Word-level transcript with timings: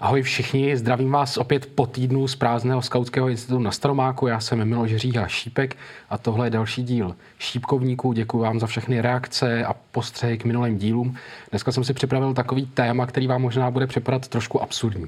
Ahoj 0.00 0.22
všichni, 0.22 0.76
zdravím 0.76 1.12
vás 1.12 1.36
opět 1.36 1.66
po 1.66 1.86
týdnu 1.86 2.28
z 2.28 2.36
prázdného 2.36 2.82
skautského 2.82 3.28
institutu 3.28 3.58
na 3.58 3.70
Staromáku. 3.70 4.26
Já 4.26 4.40
jsem 4.40 4.68
Miloš 4.68 4.96
Říha 4.96 5.28
Šípek 5.28 5.76
a 6.10 6.18
tohle 6.18 6.46
je 6.46 6.50
další 6.50 6.82
díl 6.82 7.16
Šípkovníků. 7.38 8.12
Děkuji 8.12 8.38
vám 8.38 8.60
za 8.60 8.66
všechny 8.66 9.00
reakce 9.00 9.64
a 9.64 9.74
postřehy 9.92 10.38
k 10.38 10.44
minulým 10.44 10.78
dílům. 10.78 11.16
Dneska 11.50 11.72
jsem 11.72 11.84
si 11.84 11.94
připravil 11.94 12.34
takový 12.34 12.66
téma, 12.66 13.06
který 13.06 13.26
vám 13.26 13.42
možná 13.42 13.70
bude 13.70 13.86
připadat 13.86 14.28
trošku 14.28 14.62
absurdní. 14.62 15.06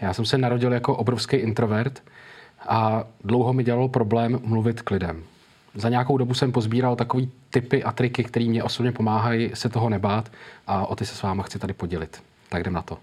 Já 0.00 0.12
jsem 0.12 0.24
se 0.24 0.38
narodil 0.38 0.72
jako 0.72 0.96
obrovský 0.96 1.36
introvert 1.36 2.02
a 2.68 3.04
dlouho 3.24 3.52
mi 3.52 3.64
dělalo 3.64 3.88
problém 3.88 4.40
mluvit 4.44 4.82
k 4.82 4.90
lidem. 4.90 5.22
Za 5.74 5.88
nějakou 5.88 6.18
dobu 6.18 6.34
jsem 6.34 6.52
pozbíral 6.52 6.96
takový 6.96 7.30
typy 7.50 7.84
a 7.84 7.92
triky, 7.92 8.24
které 8.24 8.46
mě 8.46 8.62
osobně 8.62 8.92
pomáhají 8.92 9.50
se 9.54 9.68
toho 9.68 9.88
nebát 9.88 10.32
a 10.66 10.86
o 10.86 10.96
ty 10.96 11.06
se 11.06 11.14
s 11.14 11.22
váma 11.22 11.42
chci 11.42 11.58
tady 11.58 11.72
podělit. 11.72 12.22
Tak 12.48 12.60
jdem 12.60 12.72
na 12.72 12.82
to. 12.82 12.98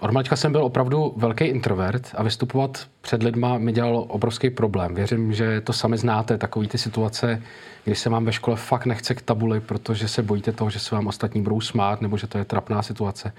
Od 0.00 0.10
malička 0.10 0.36
jsem 0.36 0.52
byl 0.52 0.64
opravdu 0.64 1.14
velký 1.16 1.44
introvert 1.44 2.10
a 2.14 2.22
vystupovat 2.22 2.86
před 3.00 3.22
lidma 3.22 3.58
mi 3.58 3.72
dělalo 3.72 4.04
obrovský 4.04 4.50
problém. 4.50 4.94
Věřím, 4.94 5.32
že 5.32 5.60
to 5.60 5.72
sami 5.72 5.98
znáte, 5.98 6.38
takový 6.38 6.68
ty 6.68 6.78
situace, 6.78 7.42
kdy 7.84 7.94
se 7.94 8.10
vám 8.10 8.24
ve 8.24 8.32
škole 8.32 8.56
fakt 8.56 8.86
nechce 8.86 9.14
k 9.14 9.22
tabuli, 9.22 9.60
protože 9.60 10.08
se 10.08 10.22
bojíte 10.22 10.52
toho, 10.52 10.70
že 10.70 10.78
se 10.78 10.94
vám 10.94 11.06
ostatní 11.06 11.42
budou 11.42 11.60
smát, 11.60 12.00
nebo 12.00 12.16
že 12.16 12.26
to 12.26 12.38
je 12.38 12.44
trapná 12.44 12.82
situace. 12.82 13.32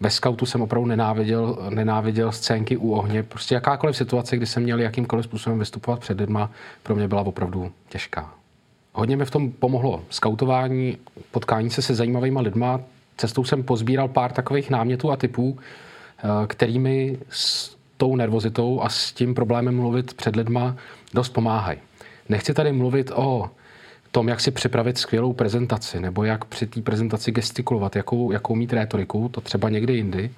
Ve 0.00 0.10
skautu 0.10 0.46
jsem 0.46 0.62
opravdu 0.62 0.86
nenáviděl, 0.86 1.58
nenáviděl 1.70 2.32
scénky 2.32 2.76
u 2.76 2.92
ohně. 2.92 3.22
Prostě 3.22 3.54
jakákoliv 3.54 3.96
situace, 3.96 4.36
kdy 4.36 4.46
jsem 4.46 4.62
měl 4.62 4.80
jakýmkoliv 4.80 5.24
způsobem 5.24 5.58
vystupovat 5.58 6.00
před 6.00 6.20
lidma, 6.20 6.50
pro 6.82 6.94
mě 6.94 7.08
byla 7.08 7.22
opravdu 7.22 7.72
těžká. 7.88 8.32
Hodně 8.92 9.16
mi 9.16 9.24
v 9.24 9.30
tom 9.30 9.52
pomohlo 9.52 10.02
skautování, 10.10 10.98
potkání 11.30 11.70
se 11.70 11.82
se 11.82 11.94
zajímavými 11.94 12.40
lidma. 12.40 12.80
Cestou 13.16 13.44
jsem 13.44 13.62
pozbíral 13.62 14.08
pár 14.08 14.32
takových 14.32 14.70
námětů 14.70 15.10
a 15.10 15.16
typů, 15.16 15.58
kterými 16.46 17.18
s 17.30 17.76
tou 17.96 18.16
nervozitou 18.16 18.82
a 18.82 18.88
s 18.88 19.12
tím 19.12 19.34
problémem 19.34 19.76
mluvit 19.76 20.14
před 20.14 20.36
lidma 20.36 20.76
dost 21.14 21.28
pomáhají. 21.28 21.78
Nechci 22.28 22.54
tady 22.54 22.72
mluvit 22.72 23.10
o 23.14 23.50
tom, 24.10 24.28
jak 24.28 24.40
si 24.40 24.50
připravit 24.50 24.98
skvělou 24.98 25.32
prezentaci, 25.32 26.00
nebo 26.00 26.24
jak 26.24 26.44
při 26.44 26.66
té 26.66 26.82
prezentaci 26.82 27.32
gestikulovat, 27.32 27.96
jakou, 27.96 28.32
jakou 28.32 28.54
mít 28.54 28.72
rétoriku, 28.72 29.28
to 29.28 29.40
třeba 29.40 29.68
někdy 29.68 29.92
jindy, 29.92 30.30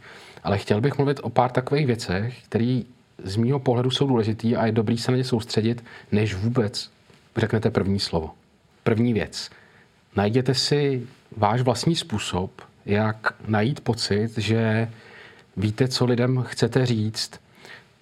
ale 0.44 0.58
chtěl 0.58 0.80
bych 0.80 0.98
mluvit 0.98 1.20
o 1.22 1.30
pár 1.30 1.50
takových 1.50 1.86
věcech, 1.86 2.44
které 2.44 2.82
z 3.24 3.36
mýho 3.36 3.58
pohledu 3.58 3.90
jsou 3.90 4.06
důležitý 4.06 4.56
a 4.56 4.66
je 4.66 4.72
dobrý 4.72 4.98
se 4.98 5.10
na 5.10 5.16
ně 5.16 5.24
soustředit, 5.24 5.84
než 6.12 6.34
vůbec 6.34 6.90
řeknete 7.36 7.70
první 7.70 8.00
slovo. 8.00 8.30
První 8.82 9.12
věc. 9.12 9.50
Najděte 10.16 10.54
si 10.54 11.06
váš 11.36 11.60
vlastní 11.60 11.96
způsob, 11.96 12.50
jak 12.86 13.34
najít 13.46 13.80
pocit, 13.80 14.38
že 14.38 14.88
víte, 15.56 15.88
co 15.88 16.04
lidem 16.04 16.44
chcete 16.48 16.86
říct. 16.86 17.30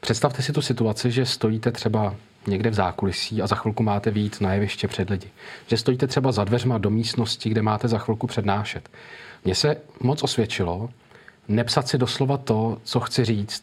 Představte 0.01 0.43
si 0.43 0.53
tu 0.53 0.63
situaci, 0.63 1.11
že 1.11 1.27
stojíte 1.27 1.73
třeba 1.73 2.15
někde 2.47 2.71
v 2.71 2.75
zákulisí 2.75 3.43
a 3.43 3.47
za 3.47 3.57
chvilku 3.57 3.83
máte 3.83 4.11
vít 4.11 4.41
na 4.41 4.53
jeviště 4.55 4.89
před 4.89 5.11
lidi. 5.11 5.31
Že 5.67 5.77
stojíte 5.77 6.07
třeba 6.07 6.33
za 6.33 6.45
dveřma 6.45 6.79
do 6.79 6.91
místnosti, 6.91 7.51
kde 7.51 7.63
máte 7.63 7.89
za 7.89 7.99
chvilku 7.99 8.27
přednášet. 8.27 8.89
Mně 9.45 9.55
se 9.55 9.77
moc 10.01 10.23
osvědčilo 10.23 10.89
nepsat 11.49 11.89
si 11.89 11.99
doslova 11.99 12.37
to, 12.37 12.79
co 12.85 13.01
chci 13.01 13.25
říct, 13.25 13.63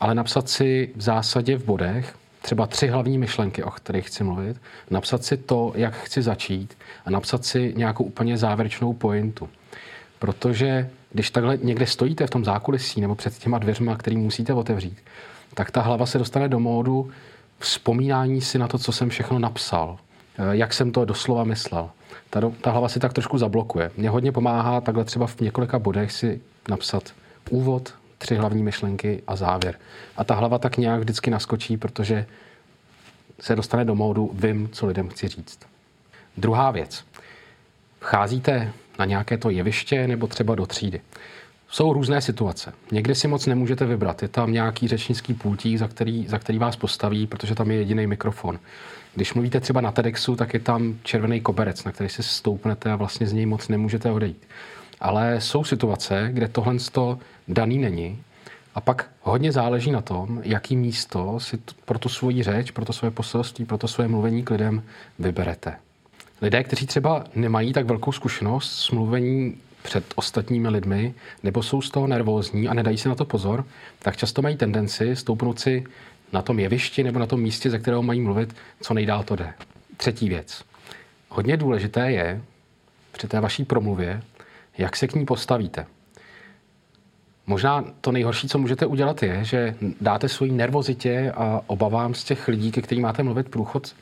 ale 0.00 0.14
napsat 0.14 0.48
si 0.48 0.92
v 0.96 1.02
zásadě 1.02 1.56
v 1.56 1.64
bodech 1.64 2.16
třeba 2.42 2.66
tři 2.66 2.86
hlavní 2.86 3.18
myšlenky, 3.18 3.62
o 3.62 3.70
kterých 3.70 4.06
chci 4.06 4.24
mluvit, 4.24 4.56
napsat 4.90 5.24
si 5.24 5.36
to, 5.36 5.72
jak 5.76 5.94
chci 5.94 6.22
začít 6.22 6.78
a 7.06 7.10
napsat 7.10 7.44
si 7.44 7.72
nějakou 7.76 8.04
úplně 8.04 8.38
závěrečnou 8.38 8.92
pointu. 8.92 9.48
Protože 10.24 10.90
když 11.12 11.30
takhle 11.30 11.58
někde 11.62 11.86
stojíte 11.86 12.26
v 12.26 12.30
tom 12.30 12.44
zákulisí 12.44 13.00
nebo 13.00 13.14
před 13.14 13.38
těma 13.38 13.58
dveřma, 13.58 13.96
který 13.96 14.16
musíte 14.16 14.52
otevřít, 14.52 14.98
tak 15.54 15.70
ta 15.70 15.82
hlava 15.82 16.06
se 16.06 16.18
dostane 16.18 16.48
do 16.48 16.60
módu 16.60 17.10
vzpomínání 17.58 18.40
si 18.40 18.58
na 18.58 18.68
to, 18.68 18.78
co 18.78 18.92
jsem 18.92 19.08
všechno 19.08 19.38
napsal, 19.38 19.98
eh, 20.38 20.42
jak 20.56 20.72
jsem 20.72 20.92
to 20.92 21.04
doslova 21.04 21.44
myslel. 21.44 21.90
Ta, 22.30 22.40
ta 22.60 22.70
hlava 22.70 22.88
si 22.88 23.00
tak 23.00 23.12
trošku 23.12 23.38
zablokuje. 23.38 23.90
Mně 23.96 24.10
hodně 24.10 24.32
pomáhá 24.32 24.80
takhle 24.80 25.04
třeba 25.04 25.26
v 25.26 25.40
několika 25.40 25.78
bodech 25.78 26.12
si 26.12 26.40
napsat 26.68 27.02
úvod, 27.50 27.94
tři 28.18 28.34
hlavní 28.34 28.62
myšlenky 28.62 29.22
a 29.26 29.36
závěr. 29.36 29.78
A 30.16 30.24
ta 30.24 30.34
hlava 30.34 30.58
tak 30.58 30.76
nějak 30.76 31.00
vždycky 31.00 31.30
naskočí, 31.30 31.76
protože 31.76 32.26
se 33.40 33.56
dostane 33.56 33.84
do 33.84 33.94
módu 33.94 34.30
vím, 34.34 34.68
co 34.72 34.86
lidem 34.86 35.08
chci 35.08 35.28
říct. 35.28 35.58
Druhá 36.36 36.70
věc. 36.70 37.04
Vcházíte 38.00 38.72
na 38.98 39.04
nějaké 39.04 39.38
to 39.38 39.50
jeviště 39.50 40.08
nebo 40.08 40.26
třeba 40.26 40.54
do 40.54 40.66
třídy. 40.66 41.00
Jsou 41.68 41.92
různé 41.92 42.20
situace. 42.20 42.72
Někdy 42.92 43.14
si 43.14 43.28
moc 43.28 43.46
nemůžete 43.46 43.86
vybrat. 43.86 44.22
Je 44.22 44.28
tam 44.28 44.52
nějaký 44.52 44.88
řečnický 44.88 45.34
pultík, 45.34 45.78
za 45.78 45.88
který, 45.88 46.26
za 46.28 46.38
který 46.38 46.58
vás 46.58 46.76
postaví, 46.76 47.26
protože 47.26 47.54
tam 47.54 47.70
je 47.70 47.76
jediný 47.76 48.06
mikrofon. 48.06 48.58
Když 49.14 49.34
mluvíte 49.34 49.60
třeba 49.60 49.80
na 49.80 49.92
TEDxu, 49.92 50.36
tak 50.36 50.54
je 50.54 50.60
tam 50.60 50.98
červený 51.02 51.40
koberec, 51.40 51.84
na 51.84 51.92
který 51.92 52.10
si 52.10 52.22
stoupnete 52.22 52.92
a 52.92 52.96
vlastně 52.96 53.26
z 53.26 53.32
něj 53.32 53.46
moc 53.46 53.68
nemůžete 53.68 54.10
odejít. 54.10 54.46
Ale 55.00 55.40
jsou 55.40 55.64
situace, 55.64 56.28
kde 56.32 56.48
tohle 56.48 56.74
daný 57.48 57.78
není 57.78 58.22
a 58.74 58.80
pak 58.80 59.10
hodně 59.22 59.52
záleží 59.52 59.90
na 59.90 60.00
tom, 60.00 60.40
jaký 60.44 60.76
místo 60.76 61.40
si 61.40 61.58
pro 61.84 61.98
tu 61.98 62.08
svoji 62.08 62.42
řeč, 62.42 62.70
pro 62.70 62.84
to 62.84 62.92
svoje 62.92 63.10
poselství, 63.10 63.64
pro 63.64 63.78
to 63.78 63.88
svoje 63.88 64.08
mluvení 64.08 64.42
k 64.42 64.50
lidem 64.50 64.82
vyberete. 65.18 65.74
Lidé, 66.42 66.64
kteří 66.64 66.86
třeba 66.86 67.24
nemají 67.34 67.72
tak 67.72 67.86
velkou 67.86 68.12
zkušenost 68.12 68.72
s 68.72 68.90
mluvení 68.90 69.56
před 69.82 70.04
ostatními 70.14 70.68
lidmi, 70.68 71.14
nebo 71.42 71.62
jsou 71.62 71.82
z 71.82 71.90
toho 71.90 72.06
nervózní 72.06 72.68
a 72.68 72.74
nedají 72.74 72.98
si 72.98 73.08
na 73.08 73.14
to 73.14 73.24
pozor, 73.24 73.64
tak 73.98 74.16
často 74.16 74.42
mají 74.42 74.56
tendenci 74.56 75.16
stoupnout 75.16 75.60
si 75.60 75.84
na 76.32 76.42
tom 76.42 76.58
jevišti 76.58 77.02
nebo 77.02 77.18
na 77.18 77.26
tom 77.26 77.40
místě, 77.40 77.70
ze 77.70 77.78
kterého 77.78 78.02
mají 78.02 78.20
mluvit, 78.20 78.56
co 78.80 78.94
nejdál 78.94 79.22
to 79.22 79.36
jde. 79.36 79.54
Třetí 79.96 80.28
věc. 80.28 80.64
Hodně 81.28 81.56
důležité 81.56 82.12
je 82.12 82.42
při 83.12 83.28
té 83.28 83.40
vaší 83.40 83.64
promluvě, 83.64 84.22
jak 84.78 84.96
se 84.96 85.06
k 85.06 85.14
ní 85.14 85.26
postavíte. 85.26 85.86
Možná 87.46 87.84
to 88.00 88.12
nejhorší, 88.12 88.48
co 88.48 88.58
můžete 88.58 88.86
udělat, 88.86 89.22
je, 89.22 89.44
že 89.44 89.74
dáte 90.00 90.28
svoji 90.28 90.52
nervozitě 90.52 91.32
a 91.36 91.60
obavám 91.66 92.14
z 92.14 92.24
těch 92.24 92.48
lidí, 92.48 92.72
ke 92.72 92.82
kterým 92.82 93.02
máte 93.02 93.22
mluvit 93.22 93.48
průchod 93.48 93.94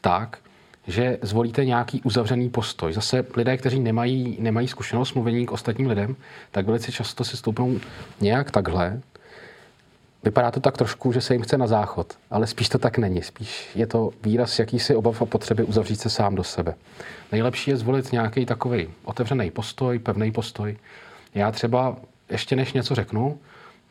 tak, 0.00 0.38
že 0.86 1.18
zvolíte 1.22 1.64
nějaký 1.64 2.02
uzavřený 2.02 2.48
postoj. 2.48 2.92
Zase 2.92 3.26
lidé, 3.36 3.56
kteří 3.56 3.80
nemají, 3.80 4.36
nemají 4.40 4.68
zkušenost 4.68 5.14
mluvení 5.14 5.46
k 5.46 5.52
ostatním 5.52 5.88
lidem, 5.88 6.16
tak 6.50 6.66
velice 6.66 6.92
často 6.92 7.24
si 7.24 7.36
stoupnou 7.36 7.78
nějak 8.20 8.50
takhle. 8.50 9.00
Vypadá 10.24 10.50
to 10.50 10.60
tak 10.60 10.76
trošku, 10.76 11.12
že 11.12 11.20
se 11.20 11.34
jim 11.34 11.42
chce 11.42 11.58
na 11.58 11.66
záchod, 11.66 12.18
ale 12.30 12.46
spíš 12.46 12.68
to 12.68 12.78
tak 12.78 12.98
není. 12.98 13.22
Spíš 13.22 13.68
je 13.74 13.86
to 13.86 14.10
výraz 14.22 14.58
jakýsi 14.58 14.94
obav 14.94 15.22
a 15.22 15.26
potřeby 15.26 15.62
uzavřít 15.62 16.00
se 16.00 16.10
sám 16.10 16.34
do 16.34 16.44
sebe. 16.44 16.74
Nejlepší 17.32 17.70
je 17.70 17.76
zvolit 17.76 18.12
nějaký 18.12 18.46
takový 18.46 18.88
otevřený 19.04 19.50
postoj, 19.50 19.98
pevný 19.98 20.32
postoj. 20.32 20.76
Já 21.34 21.50
třeba 21.50 21.96
ještě 22.30 22.56
než 22.56 22.72
něco 22.72 22.94
řeknu, 22.94 23.38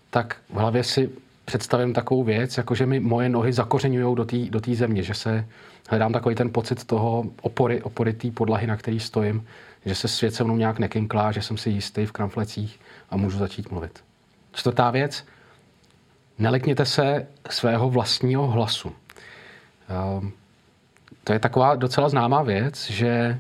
tak 0.10 0.38
v 0.50 0.56
hlavě 0.56 0.84
si 0.84 1.10
představím 1.46 1.94
takovou 1.94 2.24
věc, 2.24 2.58
jako 2.58 2.76
že 2.76 2.86
mi 2.86 3.00
moje 3.00 3.30
nohy 3.30 3.54
zakořenují 3.54 4.16
do 4.16 4.26
té 4.26 4.38
do 4.38 4.62
země, 4.76 5.04
že 5.04 5.14
se 5.14 5.46
hledám 5.90 6.14
takový 6.14 6.36
ten 6.36 6.50
pocit 6.50 6.86
toho 6.86 7.24
opory, 7.42 7.82
opory 7.82 8.14
té 8.14 8.32
podlahy, 8.32 8.68
na 8.68 8.78
který 8.78 9.00
stojím, 9.00 9.48
že 9.86 9.96
se 9.96 10.08
svět 10.08 10.34
se 10.34 10.44
mnou 10.44 10.58
nějak 10.58 10.80
nekinklá, 10.80 11.32
že 11.32 11.42
jsem 11.42 11.58
si 11.58 11.70
jistý 11.70 12.06
v 12.06 12.12
kramflecích 12.12 12.80
a 13.10 13.18
můžu 13.18 13.38
začít 13.38 13.72
mluvit. 13.72 14.04
Čtvrtá 14.52 14.92
věc, 14.92 15.26
nelekněte 16.38 16.86
se 16.86 17.28
svého 17.50 17.90
vlastního 17.90 18.48
hlasu. 18.48 18.92
Um, 20.20 20.32
to 21.24 21.34
je 21.34 21.40
taková 21.40 21.76
docela 21.76 22.10
známá 22.10 22.42
věc, 22.44 22.90
že 22.90 23.40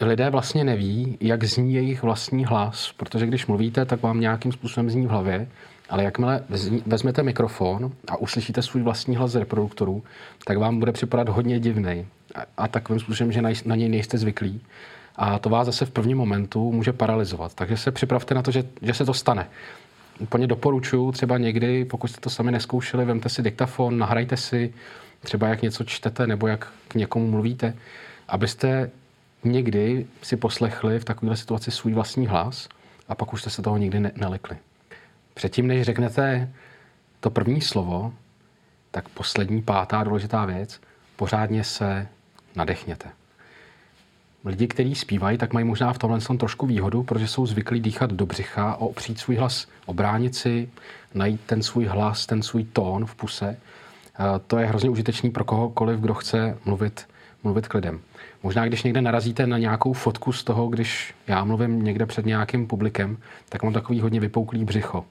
lidé 0.00 0.30
vlastně 0.30 0.64
neví, 0.64 1.18
jak 1.20 1.44
zní 1.44 1.74
jejich 1.74 2.02
vlastní 2.02 2.44
hlas, 2.44 2.92
protože 2.96 3.26
když 3.26 3.46
mluvíte, 3.46 3.84
tak 3.84 4.02
vám 4.02 4.20
nějakým 4.20 4.52
způsobem 4.52 4.90
zní 4.90 5.06
v 5.06 5.10
hlavě 5.10 5.48
ale 5.88 6.04
jakmile 6.04 6.44
vezmete 6.86 7.22
mikrofon 7.22 7.92
a 8.08 8.16
uslyšíte 8.16 8.62
svůj 8.62 8.82
vlastní 8.82 9.16
hlas 9.16 9.30
z 9.30 9.36
reproduktorů, 9.36 10.02
tak 10.44 10.58
vám 10.58 10.78
bude 10.78 10.92
připadat 10.92 11.28
hodně 11.28 11.60
divný 11.60 12.06
a 12.56 12.68
takovým 12.68 13.00
způsobem, 13.00 13.32
že 13.32 13.42
na 13.64 13.76
něj 13.76 13.88
nejste 13.88 14.18
zvyklí. 14.18 14.60
A 15.16 15.38
to 15.38 15.48
vás 15.48 15.66
zase 15.66 15.86
v 15.86 15.90
prvním 15.90 16.18
momentu 16.18 16.72
může 16.72 16.92
paralizovat. 16.92 17.54
Takže 17.54 17.76
se 17.76 17.90
připravte 17.90 18.34
na 18.34 18.42
to, 18.42 18.50
že, 18.50 18.64
že 18.82 18.94
se 18.94 19.04
to 19.04 19.14
stane. 19.14 19.46
Úplně 20.20 20.46
doporučuji 20.46 21.12
třeba 21.12 21.38
někdy, 21.38 21.84
pokud 21.84 22.08
jste 22.08 22.20
to 22.20 22.30
sami 22.30 22.52
neskoušeli, 22.52 23.04
vemte 23.04 23.28
si 23.28 23.42
diktafon, 23.42 23.98
nahrajte 23.98 24.36
si 24.36 24.74
třeba 25.20 25.48
jak 25.48 25.62
něco 25.62 25.84
čtete 25.84 26.26
nebo 26.26 26.46
jak 26.46 26.72
k 26.88 26.94
někomu 26.94 27.30
mluvíte, 27.30 27.74
abyste 28.28 28.90
někdy 29.44 30.06
si 30.22 30.36
poslechli 30.36 30.98
v 30.98 31.04
takovéhle 31.04 31.36
situaci 31.36 31.70
svůj 31.70 31.92
vlastní 31.92 32.26
hlas 32.26 32.68
a 33.08 33.14
pak 33.14 33.32
už 33.32 33.40
jste 33.40 33.50
se 33.50 33.62
toho 33.62 33.76
nikdy 33.76 34.00
ne- 34.00 34.12
nelekli. 34.16 34.56
Předtím, 35.34 35.66
než 35.66 35.82
řeknete 35.82 36.52
to 37.20 37.30
první 37.30 37.60
slovo, 37.60 38.12
tak 38.90 39.08
poslední, 39.08 39.62
pátá 39.62 40.04
důležitá 40.04 40.44
věc, 40.44 40.80
pořádně 41.16 41.64
se 41.64 42.08
nadechněte. 42.56 43.08
Lidi, 44.44 44.66
kteří 44.66 44.94
zpívají, 44.94 45.38
tak 45.38 45.52
mají 45.52 45.66
možná 45.66 45.92
v 45.92 45.98
tomhle 45.98 46.20
trošku 46.38 46.66
výhodu, 46.66 47.02
protože 47.02 47.28
jsou 47.28 47.46
zvyklí 47.46 47.80
dýchat 47.80 48.12
do 48.12 48.26
břicha, 48.26 48.76
opřít 48.76 49.18
svůj 49.18 49.36
hlas 49.36 49.66
o 49.86 49.94
bránici, 49.94 50.70
najít 51.14 51.40
ten 51.46 51.62
svůj 51.62 51.84
hlas, 51.84 52.26
ten 52.26 52.42
svůj 52.42 52.64
tón 52.64 53.06
v 53.06 53.14
puse. 53.14 53.56
To 54.46 54.58
je 54.58 54.66
hrozně 54.66 54.90
užitečný 54.90 55.30
pro 55.30 55.44
kohokoliv, 55.44 56.00
kdo 56.00 56.14
chce 56.14 56.58
mluvit, 56.64 57.08
mluvit 57.44 57.68
k 57.68 57.74
lidem. 57.74 58.00
Možná, 58.42 58.66
když 58.66 58.82
někde 58.82 59.00
narazíte 59.00 59.46
na 59.46 59.58
nějakou 59.58 59.92
fotku 59.92 60.32
z 60.32 60.44
toho, 60.44 60.68
když 60.68 61.14
já 61.26 61.44
mluvím 61.44 61.84
někde 61.84 62.06
před 62.06 62.26
nějakým 62.26 62.66
publikem, 62.66 63.16
tak 63.48 63.62
mám 63.62 63.72
takový 63.72 64.00
hodně 64.00 64.20
vypouklý 64.20 64.64
břicho. 64.64 65.04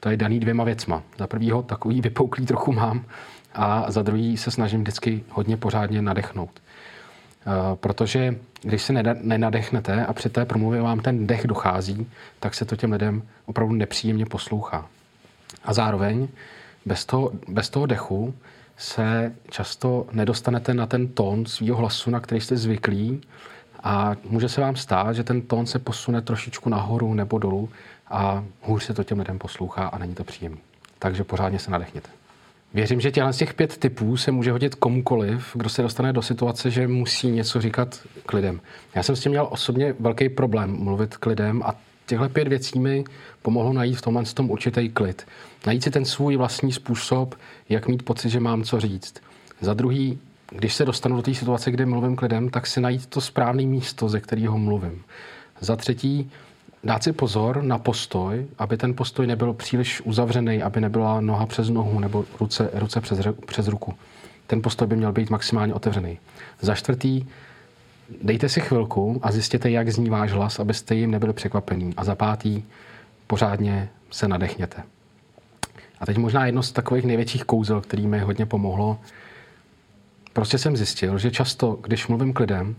To 0.00 0.10
je 0.10 0.16
daný 0.16 0.40
dvěma 0.40 0.64
věcma. 0.64 1.02
Za 1.18 1.26
prvýho 1.26 1.62
takový 1.62 2.00
vypouklý 2.00 2.46
trochu 2.46 2.72
mám 2.72 3.04
a 3.54 3.90
za 3.90 4.02
druhý 4.02 4.36
se 4.36 4.50
snažím 4.50 4.80
vždycky 4.80 5.24
hodně 5.30 5.56
pořádně 5.56 6.02
nadechnout. 6.02 6.50
Eh, 7.46 7.76
protože 7.76 8.36
když 8.62 8.82
se 8.82 8.92
nenadechnete 9.22 10.06
a 10.06 10.12
při 10.12 10.28
té 10.30 10.44
promluvě 10.44 10.82
vám 10.82 11.00
ten 11.00 11.26
dech 11.26 11.46
dochází, 11.46 12.06
tak 12.40 12.54
se 12.54 12.64
to 12.64 12.76
těm 12.76 12.92
lidem 12.92 13.22
opravdu 13.46 13.74
nepříjemně 13.74 14.26
poslouchá. 14.26 14.86
A 15.64 15.72
zároveň 15.72 16.28
bez 16.86 17.04
toho, 17.04 17.32
bez 17.48 17.70
toho 17.70 17.86
dechu 17.86 18.34
se 18.76 19.34
často 19.50 20.06
nedostanete 20.12 20.74
na 20.74 20.86
ten 20.86 21.08
tón 21.08 21.46
svého 21.46 21.76
hlasu, 21.76 22.10
na 22.10 22.20
který 22.20 22.40
jste 22.40 22.56
zvyklí 22.56 23.20
a 23.82 24.16
může 24.24 24.48
se 24.48 24.60
vám 24.60 24.76
stát, 24.76 25.16
že 25.16 25.24
ten 25.24 25.42
tón 25.42 25.66
se 25.66 25.78
posune 25.78 26.22
trošičku 26.22 26.68
nahoru 26.68 27.14
nebo 27.14 27.38
dolů 27.38 27.68
a 28.10 28.44
hůř 28.62 28.82
se 28.84 28.94
to 28.94 29.04
těm 29.04 29.18
lidem 29.18 29.38
poslouchá 29.38 29.86
a 29.86 29.98
není 29.98 30.14
to 30.14 30.24
příjemné. 30.24 30.60
Takže 30.98 31.24
pořádně 31.24 31.58
se 31.58 31.70
nadechněte. 31.70 32.08
Věřím, 32.74 33.00
že 33.00 33.10
těchto 33.10 33.32
z 33.32 33.36
těch 33.36 33.54
pět 33.54 33.76
typů 33.76 34.16
se 34.16 34.32
může 34.32 34.52
hodit 34.52 34.74
komukoliv, 34.74 35.50
kdo 35.54 35.68
se 35.68 35.82
dostane 35.82 36.12
do 36.12 36.22
situace, 36.22 36.70
že 36.70 36.88
musí 36.88 37.30
něco 37.30 37.60
říkat 37.60 38.00
k 38.26 38.32
lidem. 38.32 38.60
Já 38.94 39.02
jsem 39.02 39.16
s 39.16 39.20
tím 39.20 39.32
měl 39.32 39.48
osobně 39.50 39.94
velký 40.00 40.28
problém 40.28 40.76
mluvit 40.84 41.16
k 41.16 41.26
lidem 41.26 41.62
a 41.62 41.74
těchto 42.06 42.28
pět 42.28 42.48
věcí 42.48 42.78
mi 42.78 43.04
pomohlo 43.42 43.72
najít 43.72 43.98
v 43.98 44.02
tomhle 44.02 44.24
tom 44.24 44.50
určitý 44.50 44.88
klid. 44.88 45.26
Najít 45.66 45.82
si 45.82 45.90
ten 45.90 46.04
svůj 46.04 46.36
vlastní 46.36 46.72
způsob, 46.72 47.34
jak 47.68 47.88
mít 47.88 48.02
pocit, 48.02 48.30
že 48.30 48.40
mám 48.40 48.62
co 48.62 48.80
říct. 48.80 49.14
Za 49.60 49.74
druhý, 49.74 50.18
když 50.50 50.74
se 50.74 50.84
dostanu 50.84 51.16
do 51.16 51.22
té 51.22 51.34
situace, 51.34 51.70
kde 51.70 51.86
mluvím 51.86 52.16
k 52.16 52.22
lidem, 52.22 52.48
tak 52.48 52.66
si 52.66 52.80
najít 52.80 53.06
to 53.06 53.20
správné 53.20 53.62
místo, 53.62 54.08
ze 54.08 54.20
kterého 54.20 54.58
mluvím. 54.58 55.02
Za 55.60 55.76
třetí, 55.76 56.30
dát 56.84 57.02
si 57.02 57.12
pozor 57.12 57.62
na 57.62 57.78
postoj, 57.78 58.46
aby 58.58 58.76
ten 58.76 58.94
postoj 58.94 59.26
nebyl 59.26 59.52
příliš 59.52 60.00
uzavřený, 60.00 60.62
aby 60.62 60.80
nebyla 60.80 61.20
noha 61.20 61.46
přes 61.46 61.68
nohu 61.68 62.00
nebo 62.00 62.24
ruce, 62.40 62.70
ruce 62.74 63.00
přes, 63.00 63.18
přes 63.46 63.68
ruku. 63.68 63.94
Ten 64.46 64.62
postoj 64.62 64.88
by 64.88 64.96
měl 64.96 65.12
být 65.12 65.30
maximálně 65.30 65.74
otevřený. 65.74 66.18
Za 66.60 66.74
čtvrtý, 66.74 67.26
dejte 68.22 68.48
si 68.48 68.60
chvilku 68.60 69.20
a 69.22 69.32
zjistěte, 69.32 69.70
jak 69.70 69.88
zní 69.88 70.10
váš 70.10 70.32
hlas, 70.32 70.58
abyste 70.58 70.94
jim 70.94 71.10
nebyli 71.10 71.32
překvapení. 71.32 71.94
A 71.96 72.04
za 72.04 72.14
pátý, 72.14 72.62
pořádně 73.26 73.88
se 74.10 74.28
nadechněte. 74.28 74.82
A 76.00 76.06
teď 76.06 76.16
možná 76.16 76.46
jedno 76.46 76.62
z 76.62 76.72
takových 76.72 77.04
největších 77.04 77.44
kouzel, 77.44 77.80
který 77.80 78.06
mi 78.06 78.18
hodně 78.18 78.46
pomohlo. 78.46 78.98
Prostě 80.32 80.58
jsem 80.58 80.76
zjistil, 80.76 81.18
že 81.18 81.30
často, 81.30 81.78
když 81.82 82.08
mluvím 82.08 82.32
k 82.32 82.40
lidem, 82.40 82.76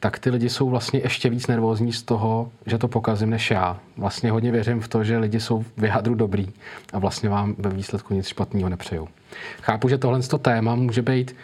tak 0.00 0.18
ty 0.18 0.30
lidi 0.30 0.50
jsou 0.50 0.70
vlastně 0.70 1.00
ještě 1.00 1.30
víc 1.30 1.46
nervózní 1.46 1.92
z 1.92 2.02
toho, 2.02 2.52
že 2.66 2.78
to 2.78 2.88
pokazím 2.88 3.30
než 3.30 3.50
já. 3.50 3.80
Vlastně 3.96 4.30
hodně 4.30 4.52
věřím 4.52 4.80
v 4.80 4.88
to, 4.88 5.04
že 5.04 5.18
lidi 5.18 5.40
jsou 5.40 5.62
v 5.62 5.66
vyhadru 5.76 6.14
dobrý 6.14 6.48
a 6.92 6.98
vlastně 6.98 7.28
vám 7.28 7.54
ve 7.58 7.70
výsledku 7.70 8.14
nic 8.14 8.28
špatného 8.28 8.68
nepřejou. 8.68 9.08
Chápu, 9.62 9.88
že 9.88 9.98
tohle 9.98 10.20
téma 10.22 10.74
může 10.74 11.02
být 11.02 11.36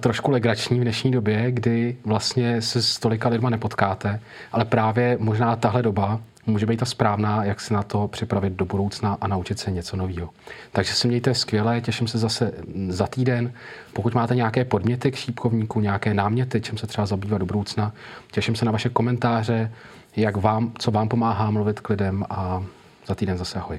trošku 0.00 0.30
legrační 0.30 0.80
v 0.80 0.82
dnešní 0.82 1.10
době, 1.10 1.52
kdy 1.52 1.96
vlastně 2.04 2.62
se 2.62 2.82
s 2.82 2.98
tolika 2.98 3.28
lidma 3.28 3.50
nepotkáte, 3.50 4.20
ale 4.52 4.64
právě 4.64 5.16
možná 5.20 5.56
tahle 5.56 5.82
doba 5.82 6.20
může 6.46 6.66
být 6.66 6.80
ta 6.80 6.86
správná, 6.86 7.44
jak 7.44 7.60
se 7.60 7.74
na 7.74 7.82
to 7.82 8.08
připravit 8.08 8.52
do 8.52 8.64
budoucna 8.64 9.18
a 9.20 9.28
naučit 9.28 9.58
se 9.58 9.70
něco 9.70 9.96
nového. 9.96 10.30
Takže 10.72 10.92
se 10.92 11.08
mějte 11.08 11.34
skvěle, 11.34 11.80
těším 11.80 12.08
se 12.08 12.18
zase 12.18 12.52
za 12.88 13.06
týden. 13.06 13.52
Pokud 13.92 14.14
máte 14.14 14.34
nějaké 14.34 14.64
podměty 14.64 15.10
k 15.10 15.16
šípkovníku, 15.16 15.80
nějaké 15.80 16.14
náměty, 16.14 16.60
čím 16.60 16.78
se 16.78 16.86
třeba 16.86 17.06
zabývat 17.06 17.38
do 17.38 17.46
budoucna, 17.46 17.92
těším 18.32 18.56
se 18.56 18.64
na 18.64 18.72
vaše 18.72 18.88
komentáře, 18.88 19.72
jak 20.16 20.36
vám, 20.36 20.72
co 20.78 20.90
vám 20.90 21.08
pomáhá 21.08 21.50
mluvit 21.50 21.80
k 21.80 21.90
lidem 21.90 22.24
a 22.30 22.64
za 23.06 23.14
týden 23.14 23.38
zase 23.38 23.58
ahoj. 23.58 23.78